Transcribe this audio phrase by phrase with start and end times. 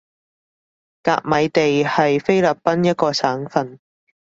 [1.03, 3.79] 甲米地係菲律賓一個省份